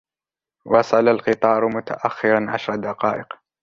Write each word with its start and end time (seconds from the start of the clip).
وصل 0.65 1.07
القطار 1.07 1.67
متأخرا 1.67 2.51
عشر 2.51 2.75
دقائق. 2.75 3.33